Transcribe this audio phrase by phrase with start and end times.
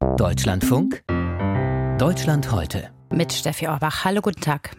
[0.00, 1.02] Deutschlandfunk
[1.98, 2.90] Deutschland heute.
[3.10, 4.04] Mit Steffi Orbach.
[4.04, 4.76] Hallo, guten Tag.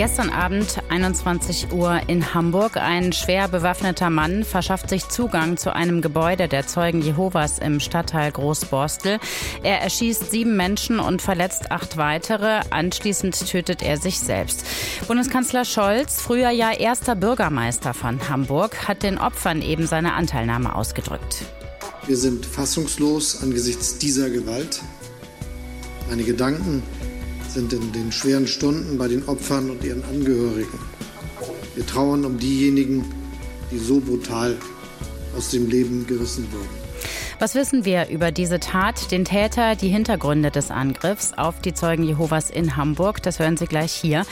[0.00, 6.00] Gestern Abend, 21 Uhr in Hamburg, ein schwer bewaffneter Mann verschafft sich Zugang zu einem
[6.00, 9.18] Gebäude der Zeugen Jehovas im Stadtteil Großborstel.
[9.62, 12.62] Er erschießt sieben Menschen und verletzt acht weitere.
[12.70, 14.64] Anschließend tötet er sich selbst.
[15.06, 21.44] Bundeskanzler Scholz, früher ja erster Bürgermeister von Hamburg, hat den Opfern eben seine Anteilnahme ausgedrückt.
[22.06, 24.80] Wir sind fassungslos angesichts dieser Gewalt.
[26.08, 26.82] Meine Gedanken
[27.54, 30.78] sind in den schweren Stunden bei den Opfern und ihren Angehörigen.
[31.74, 33.04] Wir trauern um diejenigen,
[33.70, 34.56] die so brutal
[35.36, 36.79] aus dem Leben gerissen wurden.
[37.40, 42.02] Was wissen wir über diese Tat, den Täter, die Hintergründe des Angriffs auf die Zeugen
[42.02, 43.22] Jehovas in Hamburg?
[43.22, 44.26] Das hören Sie gleich hier.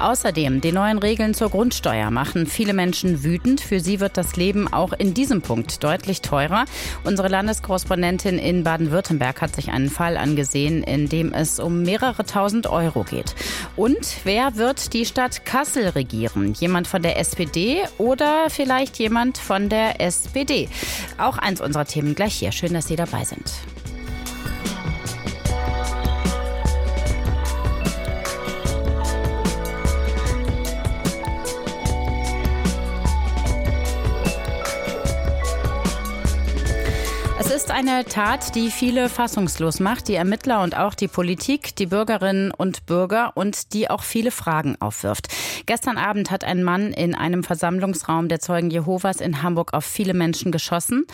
[0.00, 3.60] Außerdem, die neuen Regeln zur Grundsteuer machen viele Menschen wütend.
[3.60, 6.64] Für sie wird das Leben auch in diesem Punkt deutlich teurer.
[7.04, 12.66] Unsere Landeskorrespondentin in Baden-Württemberg hat sich einen Fall angesehen, in dem es um mehrere tausend
[12.66, 13.34] Euro geht.
[13.76, 16.54] Und wer wird die Stadt Kassel regieren?
[16.54, 20.70] Jemand von der SPD oder vielleicht jemand von der SPD?
[21.18, 22.53] Auch eins unserer Themen gleich hier.
[22.54, 23.52] Schön, dass Sie dabei sind.
[37.88, 42.86] Eine Tat, die viele fassungslos macht, die Ermittler und auch die Politik, die Bürgerinnen und
[42.86, 45.28] Bürger und die auch viele Fragen aufwirft.
[45.66, 50.14] Gestern Abend hat ein Mann in einem Versammlungsraum der Zeugen Jehovas in Hamburg auf viele
[50.14, 51.06] Menschen geschossen.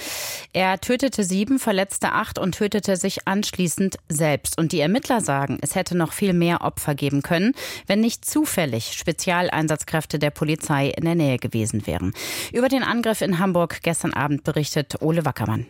[0.53, 4.57] Er tötete sieben, verletzte acht und tötete sich anschließend selbst.
[4.57, 7.53] Und die Ermittler sagen, es hätte noch viel mehr Opfer geben können,
[7.89, 12.13] wenn nicht zufällig Spezialeinsatzkräfte der Polizei in der Nähe gewesen wären.
[12.53, 15.67] Über den Angriff in Hamburg gestern Abend berichtet Ole Wackermann.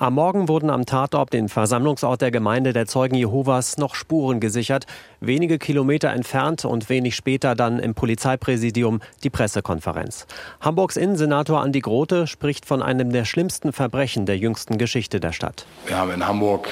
[0.00, 4.86] Am Morgen wurden am Tatort, den Versammlungsort der Gemeinde der Zeugen Jehovas, noch Spuren gesichert.
[5.20, 10.26] Wenige Kilometer entfernt und wenig später dann im Polizeipräsidium die Pressekonferenz.
[10.62, 15.66] Hamburgs Innensenator Andi Grote spricht von einem der schlimmsten Verbrechen der jüngsten Geschichte der Stadt.
[15.84, 16.70] Wir haben in Hamburg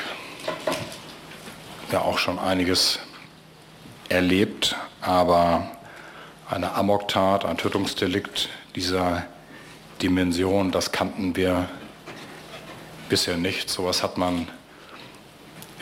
[1.93, 2.99] ja auch schon einiges
[4.09, 5.69] erlebt, aber
[6.49, 9.25] eine Amoktat, ein Tötungsdelikt dieser
[10.01, 11.69] Dimension, das kannten wir
[13.09, 13.71] bisher nicht.
[13.71, 14.49] Sowas hat man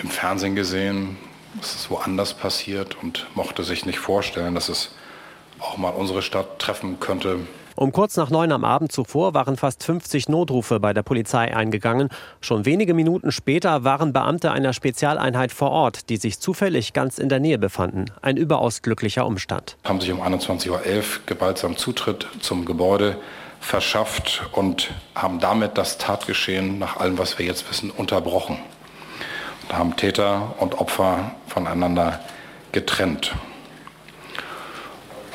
[0.02, 1.16] im Fernsehen gesehen,
[1.60, 4.94] es ist woanders passiert und mochte sich nicht vorstellen, dass es
[5.58, 7.40] auch mal unsere Stadt treffen könnte.
[7.78, 12.08] Um kurz nach neun am Abend zuvor waren fast 50 Notrufe bei der Polizei eingegangen.
[12.40, 17.28] Schon wenige Minuten später waren Beamte einer Spezialeinheit vor Ort, die sich zufällig ganz in
[17.28, 18.06] der Nähe befanden.
[18.22, 19.76] Ein überaus glücklicher Umstand.
[19.84, 23.18] Haben sich um 21.11 Uhr gewaltsam Zutritt zum Gebäude
[23.66, 28.58] verschafft und haben damit das Tatgeschehen nach allem, was wir jetzt wissen, unterbrochen.
[29.62, 32.20] Und haben Täter und Opfer voneinander
[32.70, 33.34] getrennt.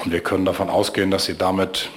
[0.02, 1.90] Und wir können davon ausgehen, dass sie damit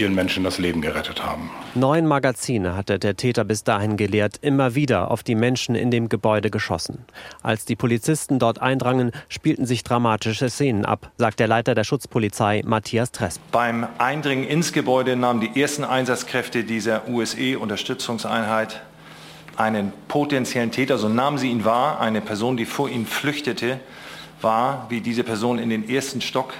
[0.00, 1.50] vielen Menschen das Leben gerettet haben.
[1.74, 6.08] Neun Magazine hatte der Täter bis dahin geleert, immer wieder auf die Menschen in dem
[6.08, 7.04] Gebäude geschossen.
[7.42, 12.62] Als die Polizisten dort eindrangen, spielten sich dramatische Szenen ab, sagt der Leiter der Schutzpolizei
[12.64, 13.38] Matthias Tress.
[13.52, 18.80] Beim Eindringen ins Gebäude nahmen die ersten Einsatzkräfte dieser USE-Unterstützungseinheit
[19.56, 23.80] einen potenziellen Täter, so nahmen sie ihn wahr, eine Person, die vor ihnen flüchtete,
[24.40, 26.54] war, wie diese Person in den ersten Stock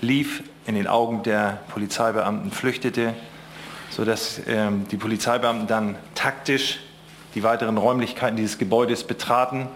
[0.00, 3.14] lief, in den Augen der Polizeibeamten flüchtete,
[3.90, 6.80] sodass ähm, die Polizeibeamten dann taktisch
[7.34, 9.68] die weiteren Räumlichkeiten dieses Gebäudes betraten,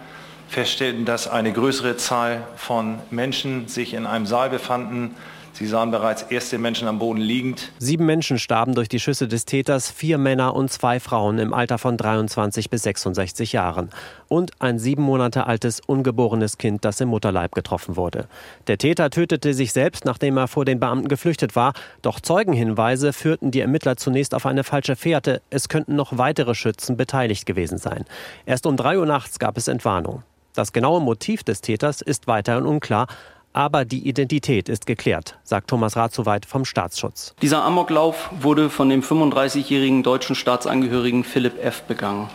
[0.48, 5.14] feststellten, dass eine größere Zahl von Menschen sich in einem Saal befanden,
[5.54, 7.72] Sie sahen bereits erste Menschen am Boden liegend.
[7.78, 11.76] Sieben Menschen starben durch die Schüsse des Täters, vier Männer und zwei Frauen im Alter
[11.76, 13.90] von 23 bis 66 Jahren.
[14.28, 18.28] Und ein sieben Monate altes ungeborenes Kind, das im Mutterleib getroffen wurde.
[18.66, 21.74] Der Täter tötete sich selbst, nachdem er vor den Beamten geflüchtet war.
[22.00, 25.42] Doch Zeugenhinweise führten die Ermittler zunächst auf eine falsche Fährte.
[25.50, 28.06] Es könnten noch weitere Schützen beteiligt gewesen sein.
[28.46, 30.22] Erst um drei Uhr nachts gab es Entwarnung.
[30.54, 33.06] Das genaue Motiv des Täters ist weiterhin unklar.
[33.52, 37.34] Aber die Identität ist geklärt, sagt Thomas Rathsoweit vom Staatsschutz.
[37.42, 41.82] Dieser Amoklauf wurde von dem 35-jährigen deutschen Staatsangehörigen Philipp F.
[41.82, 42.28] begangen.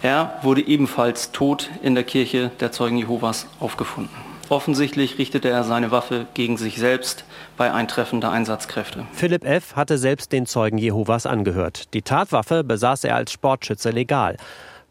[0.00, 4.14] Er wurde ebenfalls tot in der Kirche der Zeugen Jehovas aufgefunden.
[4.50, 7.24] Offensichtlich richtete er seine Waffe gegen sich selbst
[7.56, 9.06] bei Eintreffen der Einsatzkräfte.
[9.12, 9.76] Philipp F.
[9.76, 11.94] hatte selbst den Zeugen Jehovas angehört.
[11.94, 14.36] Die Tatwaffe besaß er als Sportschütze legal.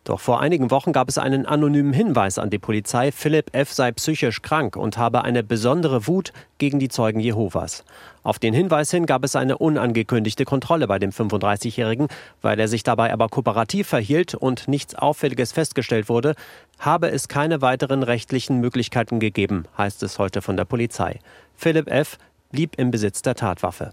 [0.03, 3.71] Doch vor einigen Wochen gab es einen anonymen Hinweis an die Polizei, Philipp F.
[3.71, 7.85] sei psychisch krank und habe eine besondere Wut gegen die Zeugen Jehovas.
[8.21, 12.07] Auf den Hinweis hin gab es eine unangekündigte Kontrolle bei dem 35-Jährigen.
[12.41, 16.35] Weil er sich dabei aber kooperativ verhielt und nichts Auffälliges festgestellt wurde,
[16.79, 21.19] habe es keine weiteren rechtlichen Möglichkeiten gegeben, heißt es heute von der Polizei.
[21.55, 22.17] Philipp F.
[22.51, 23.91] blieb im Besitz der Tatwaffe.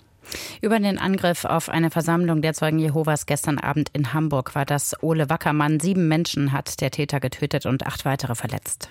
[0.61, 5.03] Über den Angriff auf eine Versammlung der Zeugen Jehovas gestern Abend in Hamburg war das
[5.03, 5.81] Ole Wackermann.
[5.81, 8.91] Sieben Menschen hat der Täter getötet und acht weitere verletzt.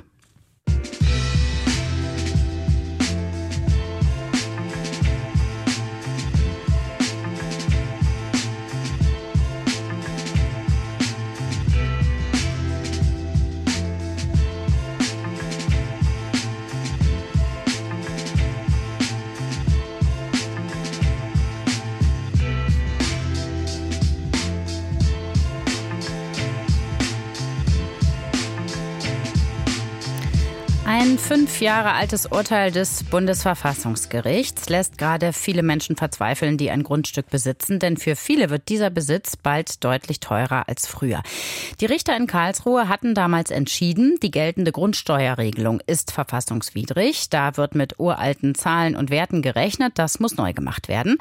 [31.29, 37.77] Fünf Jahre altes Urteil des Bundesverfassungsgerichts lässt gerade viele Menschen verzweifeln, die ein Grundstück besitzen,
[37.77, 41.21] denn für viele wird dieser Besitz bald deutlich teurer als früher.
[41.81, 47.29] Die Richter in Karlsruhe hatten damals entschieden, die geltende Grundsteuerregelung ist verfassungswidrig.
[47.29, 51.17] Da wird mit uralten Zahlen und Werten gerechnet, das muss neu gemacht werden.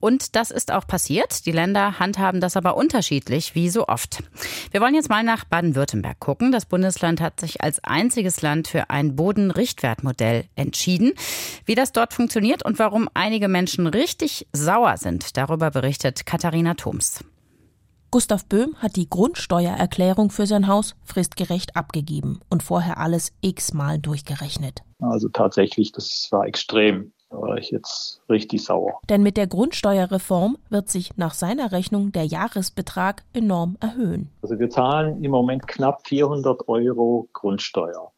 [0.00, 1.44] Und das ist auch passiert.
[1.44, 4.22] Die Länder handhaben das aber unterschiedlich, wie so oft.
[4.70, 6.50] Wir wollen jetzt mal nach Baden-Württemberg gucken.
[6.50, 9.16] Das Bundesland hat sich als einziges Land für ein
[9.50, 11.12] Bodenrichtwertmodell entschieden.
[11.64, 17.24] Wie das dort funktioniert und warum einige Menschen richtig sauer sind, darüber berichtet Katharina Thoms.
[18.12, 24.82] Gustav Böhm hat die Grundsteuererklärung für sein Haus fristgerecht abgegeben und vorher alles x-mal durchgerechnet.
[25.00, 27.12] Also tatsächlich, das war extrem.
[27.30, 28.98] Da war ich jetzt richtig sauer.
[29.08, 34.30] Denn mit der Grundsteuerreform wird sich nach seiner Rechnung der Jahresbetrag enorm erhöhen.
[34.42, 38.10] Also wir zahlen im Moment knapp 400 Euro Grundsteuer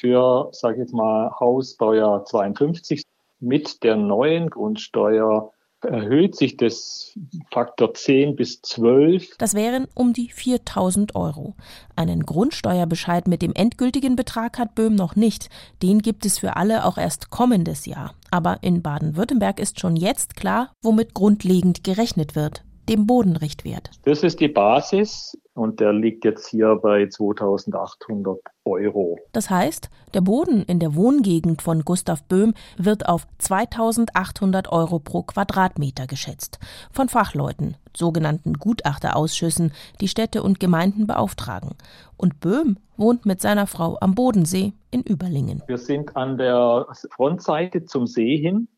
[0.00, 3.02] für, sage ich mal, Hausbaujahr 52.
[3.40, 5.52] Mit der neuen Grundsteuer
[5.82, 7.12] erhöht sich das
[7.50, 9.36] Faktor 10 bis 12.
[9.38, 11.54] Das wären um die 4000 Euro.
[11.94, 15.48] Einen Grundsteuerbescheid mit dem endgültigen Betrag hat Böhm noch nicht.
[15.82, 18.14] Den gibt es für alle auch erst kommendes Jahr.
[18.30, 23.90] Aber in Baden-Württemberg ist schon jetzt klar, womit grundlegend gerechnet wird dem Bodenrichtwert.
[24.04, 29.18] Das ist die Basis und der liegt jetzt hier bei 2800 Euro.
[29.32, 35.22] Das heißt, der Boden in der Wohngegend von Gustav Böhm wird auf 2800 Euro pro
[35.22, 36.58] Quadratmeter geschätzt.
[36.92, 41.70] Von Fachleuten, sogenannten Gutachterausschüssen, die Städte und Gemeinden beauftragen.
[42.16, 45.62] Und Böhm wohnt mit seiner Frau am Bodensee in Überlingen.
[45.66, 48.68] Wir sind an der Frontseite zum See hin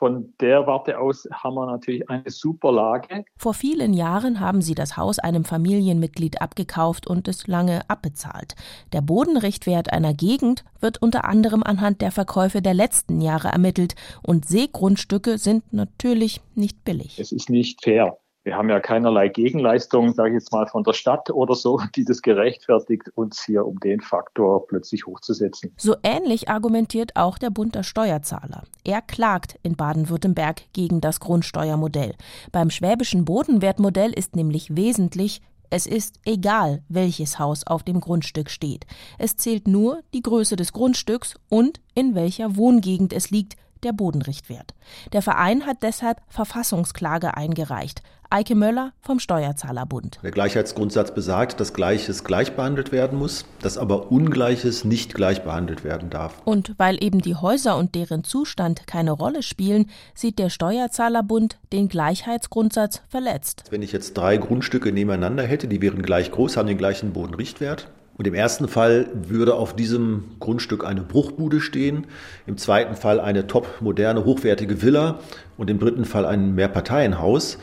[0.00, 3.24] von der Warte aus haben wir natürlich eine super Lage.
[3.36, 8.56] Vor vielen Jahren haben sie das Haus einem Familienmitglied abgekauft und es lange abbezahlt.
[8.94, 14.46] Der Bodenrichtwert einer Gegend wird unter anderem anhand der Verkäufe der letzten Jahre ermittelt und
[14.46, 17.18] Seegrundstücke sind natürlich nicht billig.
[17.20, 18.16] Es ist nicht fair.
[18.42, 22.06] Wir haben ja keinerlei Gegenleistung, sage ich jetzt mal, von der Stadt oder so, die
[22.06, 25.74] das gerechtfertigt, uns hier um den Faktor plötzlich hochzusetzen.
[25.76, 28.64] So ähnlich argumentiert auch der Bund der Steuerzahler.
[28.82, 32.14] Er klagt in Baden-Württemberg gegen das Grundsteuermodell.
[32.50, 38.86] Beim schwäbischen Bodenwertmodell ist nämlich wesentlich, es ist egal, welches Haus auf dem Grundstück steht.
[39.18, 44.74] Es zählt nur die Größe des Grundstücks und in welcher Wohngegend es liegt, der Bodenrichtwert.
[45.12, 48.02] Der Verein hat deshalb Verfassungsklage eingereicht.
[48.32, 50.20] Eike Möller vom Steuerzahlerbund.
[50.22, 55.82] Der Gleichheitsgrundsatz besagt, dass Gleiches gleich behandelt werden muss, dass aber Ungleiches nicht gleich behandelt
[55.82, 56.40] werden darf.
[56.44, 61.88] Und weil eben die Häuser und deren Zustand keine Rolle spielen, sieht der Steuerzahlerbund den
[61.88, 63.64] Gleichheitsgrundsatz verletzt.
[63.70, 67.88] Wenn ich jetzt drei Grundstücke nebeneinander hätte, die wären gleich groß, haben den gleichen Bodenrichtwert,
[68.20, 72.06] und im ersten Fall würde auf diesem Grundstück eine Bruchbude stehen,
[72.46, 75.20] im zweiten Fall eine top moderne, hochwertige Villa
[75.56, 77.56] und im dritten Fall ein Mehrparteienhaus.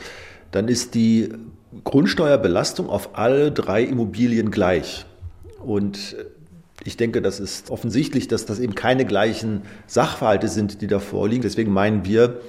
[0.50, 1.28] Dann ist die
[1.84, 5.06] Grundsteuerbelastung auf alle drei Immobilien gleich.
[5.64, 6.16] Und
[6.82, 11.42] ich denke, das ist offensichtlich, dass das eben keine gleichen Sachverhalte sind, die da vorliegen.
[11.42, 12.40] Deswegen meinen wir,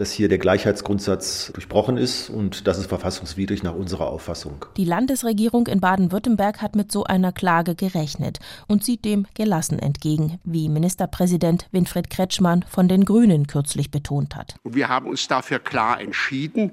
[0.00, 4.64] dass hier der Gleichheitsgrundsatz durchbrochen ist und das ist verfassungswidrig nach unserer Auffassung.
[4.78, 10.40] Die Landesregierung in Baden-Württemberg hat mit so einer Klage gerechnet und sieht dem gelassen entgegen,
[10.42, 14.54] wie Ministerpräsident Winfried Kretschmann von den Grünen kürzlich betont hat.
[14.62, 16.72] Und wir haben uns dafür klar entschieden.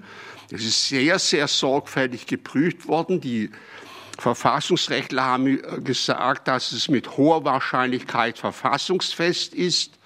[0.49, 3.19] Es ist sehr, sehr sorgfältig geprüft worden.
[3.19, 3.51] Die
[4.17, 9.99] Verfassungsrechtler haben gesagt, dass es mit hoher Wahrscheinlichkeit verfassungsfest ist,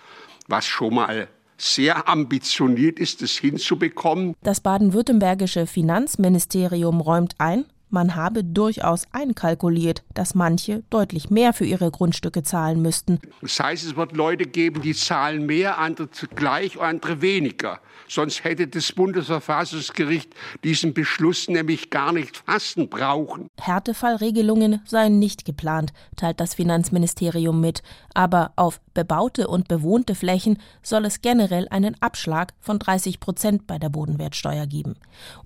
[0.48, 1.28] was schon mal
[1.62, 4.36] sehr ambitioniert ist, es hinzubekommen.
[4.44, 11.92] Das baden-württembergische Finanzministerium räumt ein, man habe durchaus einkalkuliert, dass manche deutlich mehr für ihre
[11.92, 13.20] Grundstücke zahlen müssten.
[13.42, 17.82] Das heißt, es wird Leute geben, die zahlen mehr, andere gleich, andere weniger.
[18.08, 23.48] Sonst hätte das Bundesverfassungsgericht diesen Beschluss nämlich gar nicht fassen brauchen.
[23.60, 27.84] Härtefallregelungen seien nicht geplant, teilt das Finanzministerium mit.
[28.14, 33.80] Aber auf bebaute und bewohnte Flächen soll es generell einen Abschlag von 30 Prozent bei
[33.80, 34.96] der Bodenwertsteuer geben.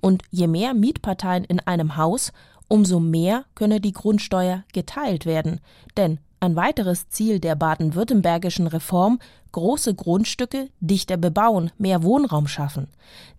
[0.01, 2.31] Und je mehr Mietparteien in einem Haus,
[2.67, 5.61] umso mehr könne die Grundsteuer geteilt werden.
[5.97, 9.19] Denn ein weiteres Ziel der baden-württembergischen Reform
[9.51, 12.87] große Grundstücke dichter bebauen, mehr Wohnraum schaffen.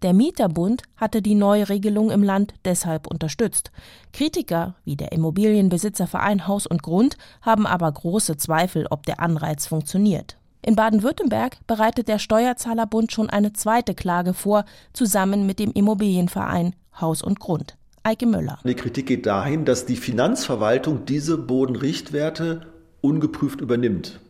[0.00, 3.70] Der Mieterbund hatte die neue Regelung im Land deshalb unterstützt.
[4.12, 10.38] Kritiker wie der Immobilienbesitzerverein Haus und Grund haben aber große Zweifel, ob der Anreiz funktioniert.
[10.62, 17.22] In Baden-Württemberg bereitet der Steuerzahlerbund schon eine zweite Klage vor, zusammen mit dem Immobilienverein Haus
[17.22, 17.76] und Grund.
[18.02, 18.58] Eike Müller.
[18.64, 22.66] Die Kritik geht dahin, dass die Finanzverwaltung diese Bodenrichtwerte
[23.00, 24.20] ungeprüft übernimmt.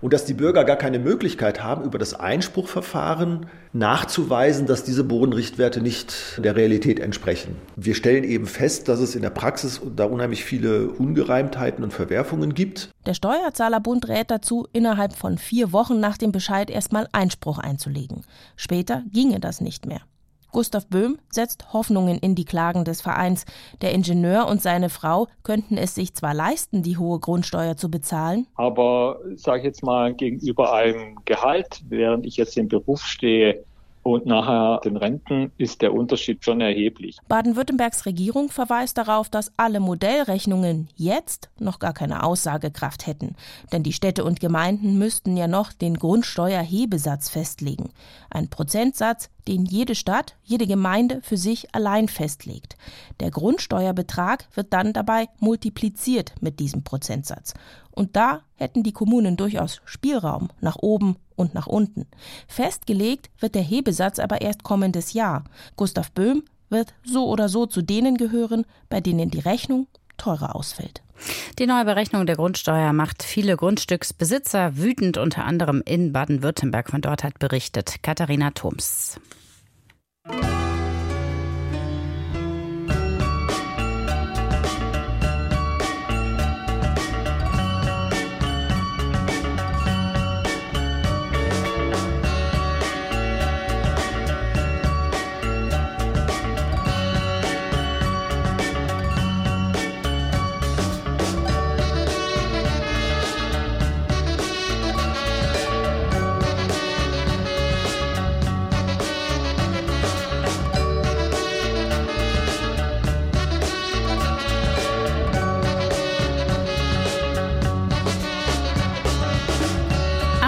[0.00, 5.80] Und dass die Bürger gar keine Möglichkeit haben, über das Einspruchverfahren nachzuweisen, dass diese Bodenrichtwerte
[5.80, 7.56] nicht der Realität entsprechen.
[7.76, 12.54] Wir stellen eben fest, dass es in der Praxis da unheimlich viele Ungereimtheiten und Verwerfungen
[12.54, 12.90] gibt.
[13.06, 18.22] Der Steuerzahlerbund rät dazu, innerhalb von vier Wochen nach dem Bescheid erstmal Einspruch einzulegen.
[18.56, 20.00] Später ginge das nicht mehr.
[20.58, 23.44] Gustav Böhm setzt Hoffnungen in die Klagen des Vereins.
[23.80, 28.48] Der Ingenieur und seine Frau könnten es sich zwar leisten, die hohe Grundsteuer zu bezahlen,
[28.56, 33.62] aber sage ich jetzt mal gegenüber einem Gehalt, während ich jetzt im Beruf stehe,
[34.02, 37.18] und nachher den Renten ist der Unterschied schon erheblich.
[37.28, 43.36] Baden-Württembergs Regierung verweist darauf, dass alle Modellrechnungen jetzt noch gar keine Aussagekraft hätten.
[43.70, 47.90] Denn die Städte und Gemeinden müssten ja noch den Grundsteuerhebesatz festlegen.
[48.30, 52.76] Ein Prozentsatz, den jede Stadt, jede Gemeinde für sich allein festlegt.
[53.20, 57.54] Der Grundsteuerbetrag wird dann dabei multipliziert mit diesem Prozentsatz.
[57.90, 62.06] Und da hätten die Kommunen durchaus Spielraum nach oben und nach unten.
[62.46, 65.44] Festgelegt wird der Hebesatz aber erst kommendes Jahr.
[65.76, 69.86] Gustav Böhm wird so oder so zu denen gehören, bei denen die Rechnung
[70.18, 71.02] teurer ausfällt.
[71.58, 76.90] Die neue Berechnung der Grundsteuer macht viele Grundstücksbesitzer wütend, unter anderem in Baden-Württemberg.
[76.90, 78.50] Von dort hat berichtet Katharina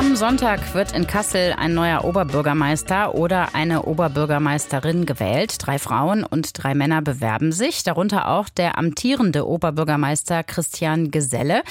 [0.00, 0.21] Thums.
[0.21, 5.54] Sonntag wird in Kassel ein neuer Oberbürgermeister oder eine Oberbürgermeisterin gewählt.
[5.59, 11.62] Drei Frauen und drei Männer bewerben sich, darunter auch der amtierende Oberbürgermeister Christian Geselle.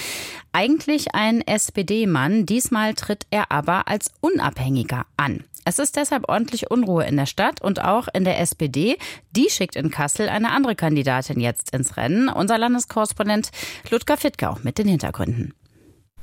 [0.52, 5.44] Eigentlich ein SPD-Mann, diesmal tritt er aber als Unabhängiger an.
[5.64, 8.98] Es ist deshalb ordentlich Unruhe in der Stadt und auch in der SPD.
[9.36, 12.30] Die schickt in Kassel eine andere Kandidatin jetzt ins Rennen.
[12.30, 13.52] Unser Landeskorrespondent
[13.92, 15.54] Ludger Fittgau mit den Hintergründen.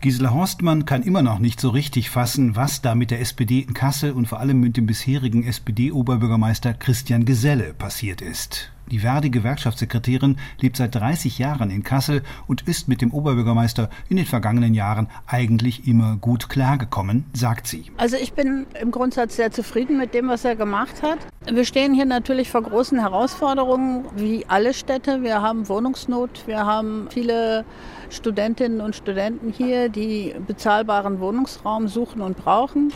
[0.00, 3.74] Gisela Horstmann kann immer noch nicht so richtig fassen, was da mit der SPD in
[3.74, 8.70] Kassel und vor allem mit dem bisherigen SPD-Oberbürgermeister Christian Geselle passiert ist.
[8.90, 14.26] Die Verdi-Gewerkschaftssekretärin lebt seit 30 Jahren in Kassel und ist mit dem Oberbürgermeister in den
[14.26, 17.86] vergangenen Jahren eigentlich immer gut klargekommen, sagt sie.
[17.96, 21.18] Also ich bin im Grundsatz sehr zufrieden mit dem, was er gemacht hat.
[21.52, 25.22] Wir stehen hier natürlich vor großen Herausforderungen, wie alle Städte.
[25.22, 27.64] Wir haben Wohnungsnot, wir haben viele
[28.10, 32.92] Studentinnen und Studenten hier, die bezahlbaren Wohnungsraum suchen und brauchen.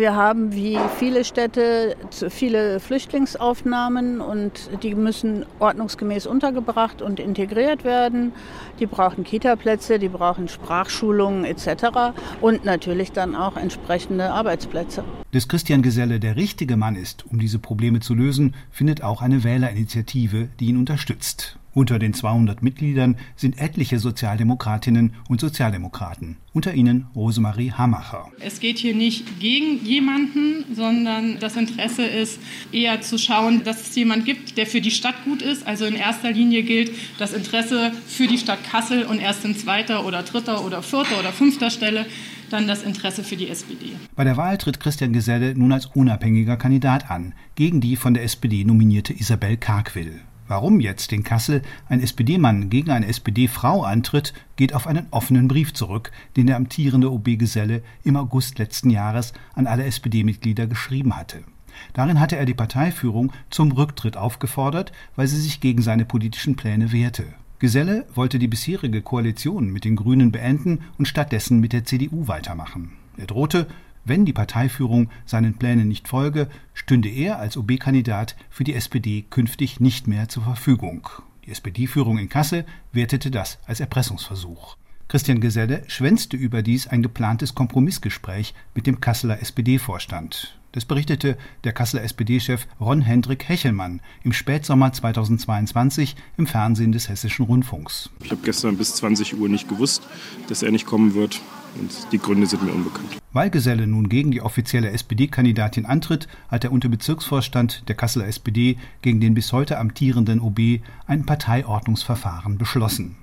[0.00, 1.94] Wir haben wie viele Städte
[2.30, 8.32] viele Flüchtlingsaufnahmen und die müssen ordnungsgemäß untergebracht und integriert werden.
[8.78, 12.14] Die brauchen Kitaplätze, die brauchen Sprachschulungen etc.
[12.40, 15.04] und natürlich dann auch entsprechende Arbeitsplätze.
[15.32, 19.44] Dass Christian Geselle der richtige Mann ist, um diese Probleme zu lösen, findet auch eine
[19.44, 21.59] Wählerinitiative, die ihn unterstützt.
[21.72, 28.28] Unter den 200 Mitgliedern sind etliche Sozialdemokratinnen und Sozialdemokraten, unter ihnen Rosemarie Hamacher.
[28.40, 32.40] Es geht hier nicht gegen jemanden, sondern das Interesse ist
[32.72, 35.64] eher zu schauen, dass es jemand gibt, der für die Stadt gut ist.
[35.64, 40.04] Also in erster Linie gilt das Interesse für die Stadt Kassel und erst in zweiter
[40.04, 42.06] oder dritter oder vierter oder fünfter Stelle
[42.50, 43.92] dann das Interesse für die SPD.
[44.16, 48.24] Bei der Wahl tritt Christian Geselle nun als unabhängiger Kandidat an, gegen die von der
[48.24, 50.20] SPD nominierte Isabel Kargwill.
[50.50, 55.72] Warum jetzt in Kassel ein SPD-Mann gegen eine SPD-Frau antritt, geht auf einen offenen Brief
[55.74, 61.44] zurück, den der amtierende OB Geselle im August letzten Jahres an alle SPD-Mitglieder geschrieben hatte.
[61.92, 66.90] Darin hatte er die Parteiführung zum Rücktritt aufgefordert, weil sie sich gegen seine politischen Pläne
[66.90, 67.26] wehrte.
[67.60, 72.90] Geselle wollte die bisherige Koalition mit den Grünen beenden und stattdessen mit der CDU weitermachen.
[73.16, 73.68] Er drohte,
[74.04, 79.80] wenn die Parteiführung seinen Plänen nicht folge, stünde er als OB-Kandidat für die SPD künftig
[79.80, 81.08] nicht mehr zur Verfügung.
[81.44, 84.76] Die SPD-Führung in Kassel wertete das als Erpressungsversuch.
[85.10, 90.56] Christian Geselle schwänzte überdies ein geplantes Kompromissgespräch mit dem Kasseler SPD-Vorstand.
[90.70, 98.10] Das berichtete der Kasseler SPD-Chef Ron-Hendrik Hechelmann im Spätsommer 2022 im Fernsehen des Hessischen Rundfunks.
[98.22, 100.04] Ich habe gestern bis 20 Uhr nicht gewusst,
[100.46, 101.40] dass er nicht kommen wird
[101.74, 103.20] und die Gründe sind mir unbekannt.
[103.32, 109.20] Weil Geselle nun gegen die offizielle SPD-Kandidatin antritt, hat der Unterbezirksvorstand der Kasseler SPD gegen
[109.20, 113.16] den bis heute amtierenden OB ein Parteiordnungsverfahren beschlossen.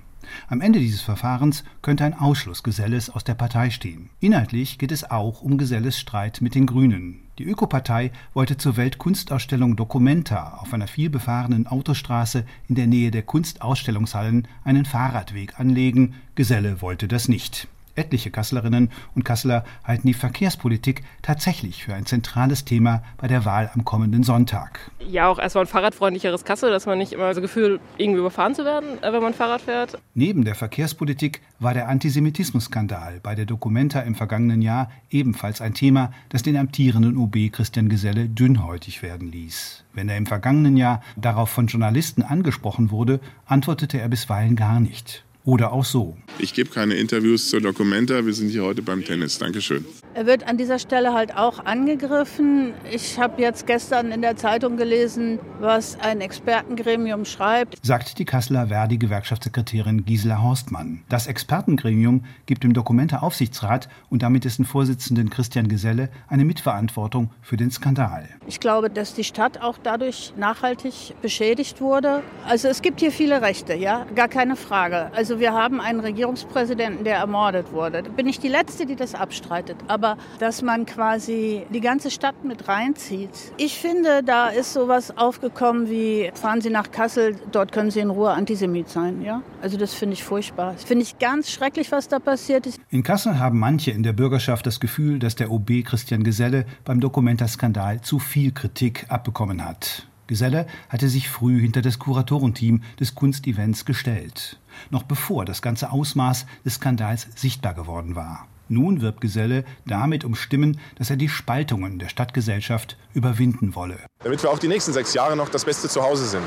[0.48, 4.10] Am Ende dieses Verfahrens könnte ein Ausschluss Geselles aus der Partei stehen.
[4.20, 7.20] Inhaltlich geht es auch um Geselles Streit mit den Grünen.
[7.38, 14.48] Die Ökopartei wollte zur Weltkunstausstellung Documenta auf einer vielbefahrenen Autostraße in der Nähe der Kunstausstellungshallen
[14.64, 16.14] einen Fahrradweg anlegen.
[16.34, 17.68] Geselle wollte das nicht.
[17.98, 23.70] Etliche Kasslerinnen und Kasseler halten die Verkehrspolitik tatsächlich für ein zentrales Thema bei der Wahl
[23.74, 24.90] am kommenden Sonntag.
[25.00, 28.64] Ja, auch erstmal ein fahrradfreundlicheres Kassel, dass man nicht immer das Gefühl, irgendwie überfahren zu
[28.64, 29.98] werden, äh, wenn man Fahrrad fährt.
[30.14, 36.12] Neben der Verkehrspolitik war der Antisemitismusskandal bei der Documenta im vergangenen Jahr ebenfalls ein Thema,
[36.28, 39.84] das den amtierenden OB Christian Geselle dünnhäutig werden ließ.
[39.92, 45.24] Wenn er im vergangenen Jahr darauf von Journalisten angesprochen wurde, antwortete er bisweilen gar nicht.
[45.48, 46.14] Oder auch so.
[46.38, 48.26] Ich gebe keine Interviews zur Dokumenta.
[48.26, 49.38] Wir sind hier heute beim Tennis.
[49.38, 49.86] Dankeschön.
[50.12, 52.74] Er wird an dieser Stelle halt auch angegriffen.
[52.92, 57.78] Ich habe jetzt gestern in der Zeitung gelesen, was ein Expertengremium schreibt.
[57.82, 61.02] Sagt die Kasseler Verdi-Gewerkschaftssekretärin Gisela Horstmann.
[61.08, 67.70] Das Expertengremium gibt dem Dokumente-Aufsichtsrat und damit dessen Vorsitzenden Christian Geselle eine Mitverantwortung für den
[67.70, 68.28] Skandal.
[68.46, 72.22] Ich glaube, dass die Stadt auch dadurch nachhaltig beschädigt wurde.
[72.46, 75.10] Also es gibt hier viele Rechte, ja, gar keine Frage.
[75.14, 78.02] Also wir haben einen Regierungspräsidenten, der ermordet wurde.
[78.02, 79.76] Da bin ich die Letzte, die das abstreitet.
[79.88, 83.30] Aber dass man quasi die ganze Stadt mit reinzieht.
[83.56, 88.10] Ich finde, da ist sowas aufgekommen wie, fahren Sie nach Kassel, dort können Sie in
[88.10, 89.22] Ruhe Antisemit sein.
[89.22, 89.42] Ja?
[89.62, 90.72] Also das finde ich furchtbar.
[90.72, 92.80] Das finde ich ganz schrecklich, was da passiert ist.
[92.90, 97.00] In Kassel haben manche in der Bürgerschaft das Gefühl, dass der OB Christian Geselle beim
[97.00, 100.06] Dokumenta-Skandal zu viel Kritik abbekommen hat.
[100.28, 104.60] Geselle hatte sich früh hinter das Kuratorenteam des Kunstevents gestellt,
[104.90, 108.46] noch bevor das ganze Ausmaß des Skandals sichtbar geworden war.
[108.68, 113.98] Nun wirbt Geselle damit um Stimmen, dass er die Spaltungen der Stadtgesellschaft überwinden wolle.
[114.22, 116.46] Damit wir auch die nächsten sechs Jahre noch das beste Zuhause sind.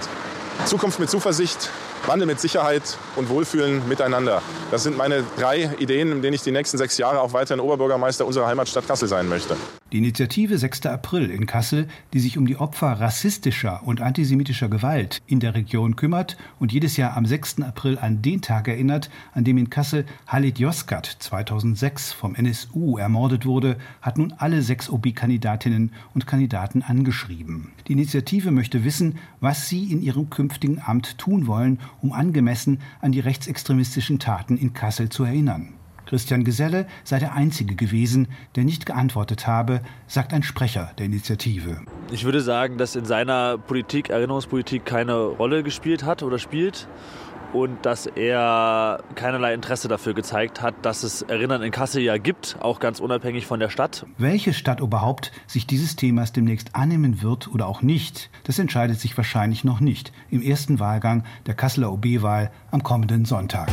[0.65, 1.72] Zukunft mit Zuversicht,
[2.06, 4.44] Wandel mit Sicherheit und Wohlfühlen miteinander.
[4.70, 8.28] Das sind meine drei Ideen, in denen ich die nächsten sechs Jahre auch weiterhin Oberbürgermeister
[8.28, 9.58] unserer Heimatstadt Kassel sein möchte.
[9.91, 10.86] Die Initiative 6.
[10.86, 15.97] April in Kassel, die sich um die Opfer rassistischer und antisemitischer Gewalt in der Region
[15.97, 17.62] kümmert und jedes Jahr am 6.
[17.62, 23.45] April an den Tag erinnert, an dem in Kassel Halit Yozgat 2006 vom NSU ermordet
[23.45, 27.73] wurde, hat nun alle sechs OB-Kandidatinnen und Kandidaten angeschrieben.
[27.89, 33.12] Die Initiative möchte wissen, was sie in ihrem künftigen Amt tun wollen, um angemessen an
[33.12, 35.73] die rechtsextremistischen Taten in Kassel zu erinnern.
[36.12, 41.78] Christian Geselle sei der Einzige gewesen, der nicht geantwortet habe, sagt ein Sprecher der Initiative.
[42.12, 46.89] Ich würde sagen, dass in seiner Politik Erinnerungspolitik keine Rolle gespielt hat oder spielt
[47.54, 52.58] und dass er keinerlei Interesse dafür gezeigt hat, dass es Erinnern in Kassel ja gibt,
[52.60, 54.06] auch ganz unabhängig von der Stadt.
[54.17, 59.63] Welche Stadtoberhaupt sich dieses Themas demnächst annehmen wird oder auch nicht, das entscheidet sich wahrscheinlich
[59.63, 63.69] noch nicht im ersten Wahlgang der Kasseler OB-Wahl am kommenden Sonntag.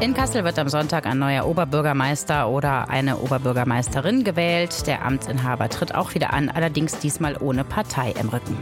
[0.00, 4.86] In Kassel wird am Sonntag ein neuer Oberbürgermeister oder eine Oberbürgermeisterin gewählt.
[4.86, 8.56] Der Amtsinhaber tritt auch wieder an, allerdings diesmal ohne Partei im Rücken.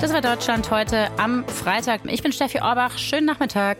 [0.00, 2.02] Das war Deutschland heute am Freitag.
[2.04, 2.96] Ich bin Steffi Orbach.
[2.96, 3.78] Schönen Nachmittag.